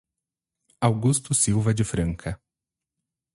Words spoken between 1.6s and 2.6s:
de Franca